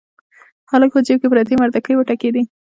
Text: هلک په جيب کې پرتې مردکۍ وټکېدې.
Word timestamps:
هلک 0.71 0.89
په 0.95 0.99
جيب 1.05 1.17
کې 1.21 1.27
پرتې 1.31 1.53
مردکۍ 1.61 1.93
وټکېدې. 1.95 2.43